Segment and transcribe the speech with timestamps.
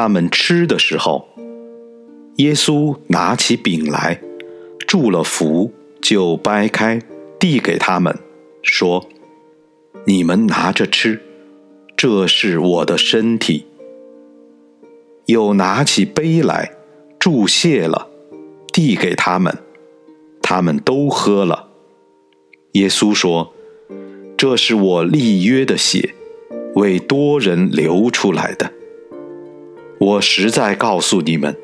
[0.00, 1.28] 他们吃的时候。
[2.36, 4.22] 耶稣拿起饼来，
[4.86, 7.02] 祝了福，就掰开，
[7.38, 8.18] 递给他们，
[8.62, 9.06] 说
[10.08, 11.20] ：“你们拿着吃，
[11.98, 13.66] 这是我的身体。”
[15.28, 16.72] 又拿起杯来，
[17.18, 18.08] 祝谢了，
[18.72, 19.58] 递给他们，
[20.40, 21.68] 他们都喝了。
[22.72, 23.52] 耶稣说
[24.38, 26.14] ：“这是我立约的血，
[26.74, 28.72] 为多人流出来的。
[30.00, 31.56] 我实在告诉你们。”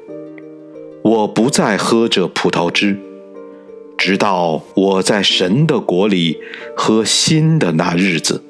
[1.02, 2.96] 我不再喝这葡萄汁，
[3.96, 6.40] 直到我在神的国里
[6.76, 8.42] 喝新的那日子。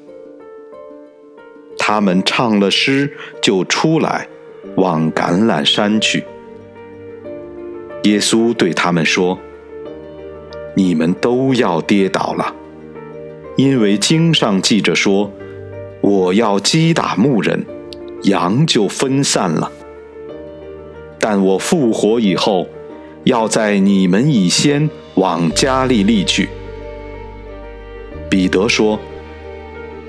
[1.77, 3.13] 他们唱了诗，
[3.43, 4.27] 就出来
[4.75, 6.23] 往橄榄山去。
[8.05, 9.37] 耶稣对他们说
[10.75, 12.55] ：“你们都要跌倒了，
[13.55, 15.31] 因为经上记着说，
[16.01, 17.63] 我要击打牧人，
[18.23, 19.71] 羊就分散了。”
[21.43, 22.67] 我复活以后，
[23.23, 26.49] 要在你们以先往加利利去。
[28.29, 28.99] 彼得说：“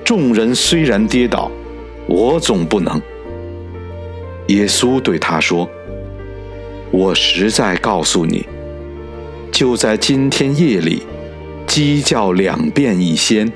[0.03, 1.51] 众人虽然跌倒，
[2.07, 3.01] 我总不能。”
[4.47, 5.69] 耶稣对他说
[6.91, 8.45] ：“我实在告诉你，
[9.51, 11.03] 就在今天夜里，
[11.67, 13.51] 鸡叫两遍以先，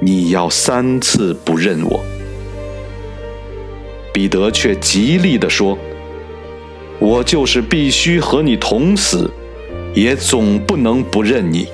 [0.00, 2.04] 你要三次不认我。”
[4.14, 5.76] 彼得却极力地说。
[6.98, 9.30] 我就是必须和你同死，
[9.94, 11.66] 也总不能不认你。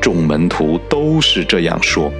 [0.00, 2.10] 众门徒都是这样说。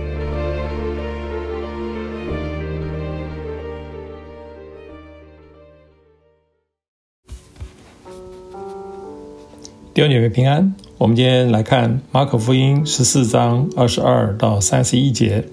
[9.94, 15.44] 弟兄姐妹平安，我们今天来看马可福音十四章二十二到三十一节。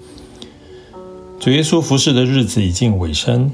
[1.38, 3.50] 主耶稣服侍的日子已近尾声，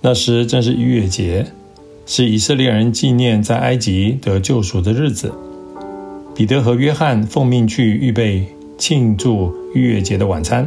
[0.00, 1.52] 那时正是逾越节。
[2.06, 5.32] 是以色列人纪念在埃及得救赎的日子。
[6.34, 8.44] 彼得和约翰奉命去预备
[8.76, 10.66] 庆祝逾越节的晚餐，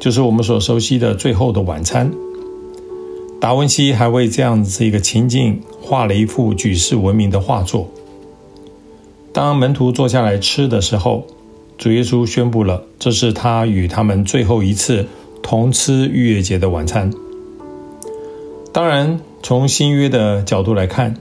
[0.00, 2.10] 就是我们所熟悉的最后的晚餐。
[3.40, 7.88] 达文西还为这样子一个情境画了一幅举世闻名的画作。
[9.32, 11.24] 当门徒坐下来吃的时候，
[11.78, 15.06] 主耶稣宣布了，这是他与他们最后一次
[15.40, 17.10] 同吃逾越节的晚餐。
[18.72, 19.20] 当然。
[19.42, 21.16] 从新约的角度来看，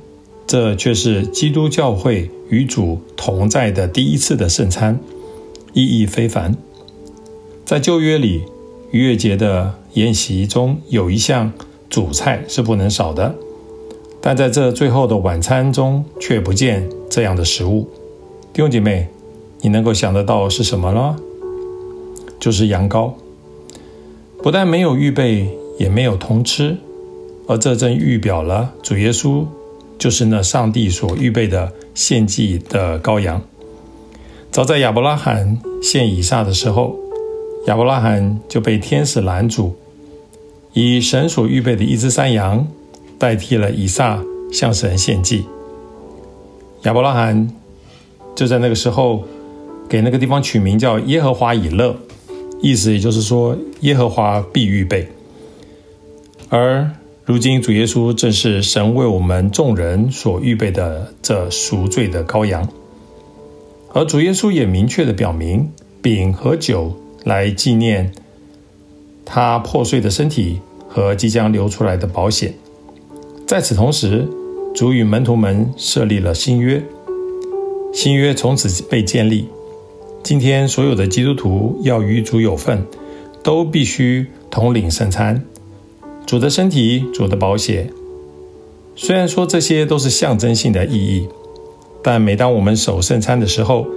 [0.46, 5.00] 这却是基督教会与主同在的第一次的圣餐，
[5.74, 6.56] 意义非凡。
[7.66, 8.44] 在旧约里，
[8.92, 11.52] 逾越节的宴席中有一项
[11.90, 13.34] 主菜是不能少的，
[14.20, 17.88] 但在这最后的晚餐中却不见这样的食物。
[18.52, 19.08] 弟兄姐妹，
[19.62, 21.16] 你能够想得到是什么了？
[22.40, 23.14] 就是羊羔，
[24.44, 25.48] 不但没有预备，
[25.78, 26.78] 也没有同吃。
[27.50, 29.44] 而这正预表了主耶稣
[29.98, 33.42] 就是那上帝所预备的献祭的羔羊。
[34.52, 36.96] 早在亚伯拉罕献以撒的时候，
[37.66, 39.76] 亚伯拉罕就被天使拦阻，
[40.74, 42.68] 以神所预备的一只山羊
[43.18, 44.24] 代替了以撒
[44.54, 45.44] 向神献祭。
[46.84, 47.52] 亚伯拉罕
[48.36, 49.24] 就在那个时候
[49.90, 51.96] 给那个地方取名叫耶和华以勒，
[52.62, 55.08] 意思也就是说耶和华必预备，
[56.50, 56.88] 而。
[57.30, 62.68] 如今主耶稣正是神为我们众人所预备的这赎罪的羔羊，
[63.94, 65.70] 而主耶稣也明确的表明，
[66.02, 66.92] 饼和酒
[67.24, 68.12] 来纪念
[69.24, 72.52] 他破碎的身体和即将流出来的保险。
[73.46, 74.28] 在此同时，
[74.74, 76.84] 主与门徒们设立了新约，
[77.94, 79.48] 新约从此被建立。
[80.24, 82.84] 今天所有的基督徒要与主有份，
[83.44, 85.46] 都必须统领圣餐。
[86.30, 87.92] 主的身体，主的保险。
[88.96, 91.28] 虽然说这些都是象征性的意义，
[92.04, 93.88] 但每当我们守圣餐的时候，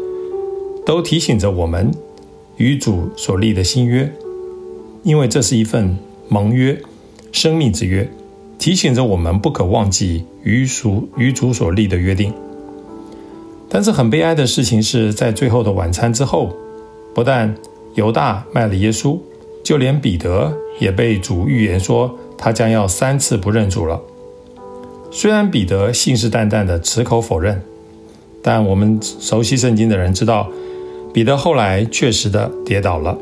[0.86, 1.90] 都提醒着我们
[2.56, 4.10] 与主所立的新约，
[5.02, 5.98] 因为这是一份
[6.30, 6.80] 盟约、
[7.32, 8.10] 生命之约，
[8.58, 12.32] 提醒着我们不可忘记与属与主所立的约定。
[13.68, 16.50] 但是很悲哀的事情是在最后的晚餐之后，
[17.14, 17.54] 不但
[17.94, 19.18] 犹大卖了耶稣，
[19.62, 20.50] 就连彼得
[20.80, 22.18] 也被主预言说。
[22.42, 24.00] 他将要三次不认主了。
[25.12, 27.62] 虽然彼得信誓旦旦的矢口否认，
[28.42, 30.48] 但我们熟悉圣经的人知道，
[31.14, 33.16] 彼得后来确实的跌倒了，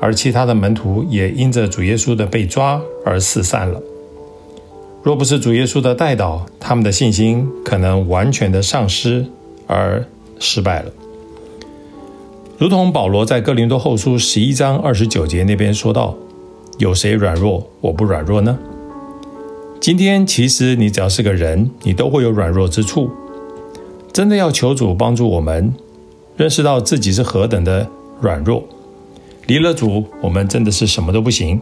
[0.00, 3.80] 而其他的门徒也因着主耶稣的被抓而四散了。
[5.04, 9.24] 若不是主耶稣的带导，他们的信心可能完全的丧失
[9.68, 10.04] 而
[10.40, 10.90] 失败了。
[12.58, 16.16] 如同保罗在哥林多后书十一章二十九节那边说道
[16.78, 18.58] ：“有谁软弱，我不软弱呢？”
[19.80, 23.10] 今天其实你只要是个人，你都会有软弱之处。
[24.12, 25.74] 真的要求主帮助我们
[26.36, 27.88] 认识到自己是何等的
[28.20, 28.64] 软弱，
[29.46, 31.60] 离了主，我们真的是什么都不行。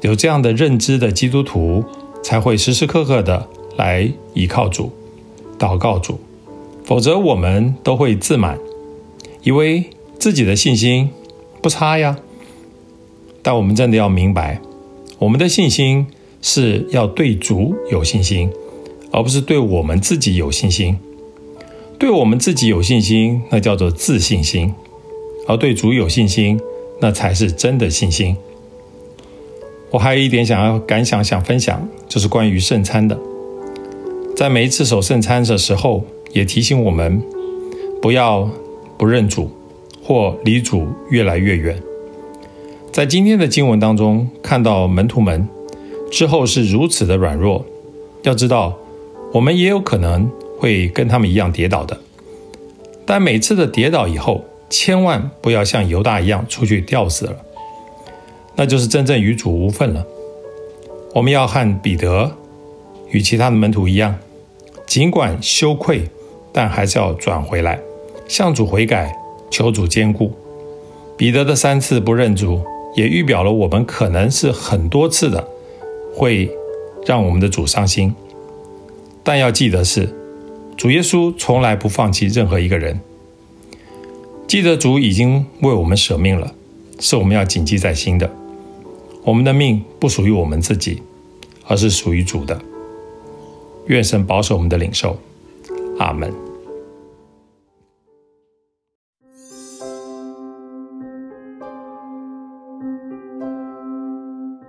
[0.00, 1.84] 有这样的认知的基督徒。
[2.24, 3.46] 才会时时刻刻的
[3.76, 4.90] 来依靠主、
[5.58, 6.18] 祷告主，
[6.82, 8.58] 否则我们都会自满，
[9.42, 11.10] 以为自己的信心
[11.60, 12.16] 不差呀。
[13.44, 14.58] 但我们真的要明白，
[15.18, 16.06] 我们的信心
[16.40, 18.50] 是要对主有信心，
[19.12, 20.98] 而不是对我们自己有信心。
[21.98, 24.70] 对我们自己有信心，那叫做自信心；
[25.46, 26.58] 而对主有信心，
[27.00, 28.34] 那才是真的信心。
[29.90, 33.18] 我还有一点想要感想想分享，就是关于圣餐的。
[34.34, 36.02] 在每一次守圣餐的时候，
[36.32, 37.22] 也提醒我们
[38.02, 38.50] 不要
[38.98, 39.50] 不认主
[40.02, 41.80] 或离主越来越远。
[42.94, 45.48] 在今天的经文当中，看到门徒们
[46.12, 47.66] 之后是如此的软弱，
[48.22, 48.78] 要知道
[49.32, 50.30] 我们也有可能
[50.60, 51.98] 会跟他们一样跌倒的。
[53.04, 57.36] 但每次的跌倒以后，千万不要像犹大一样出去吊死了。
[58.54, 60.06] 那就是真正与主无份了。
[61.16, 62.30] 我们要和彼得
[63.10, 64.14] 与其他的门徒一样，
[64.86, 66.08] 尽管羞愧，
[66.52, 67.80] 但还是要转回来，
[68.28, 69.12] 向主悔改，
[69.50, 70.30] 求主坚固。
[71.16, 72.62] 彼得的三次不认主，
[72.94, 75.48] 也预表了我们可能是很多次的
[76.14, 76.50] 会
[77.04, 78.14] 让我们的主伤心。
[79.22, 80.14] 但要记得是，
[80.76, 83.00] 主耶稣从来不放弃任何一个人。
[84.46, 86.54] 记得主已经为我们舍命了，
[87.00, 88.30] 是我们要谨记在心的。
[89.24, 91.02] 我们的命不属于我们自己，
[91.66, 92.60] 而是属于主的。
[93.86, 95.16] 愿神保守我们的领受，
[95.98, 96.32] 阿门。